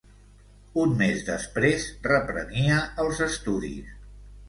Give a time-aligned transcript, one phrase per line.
[0.83, 3.97] Un més després reprenia els estudis.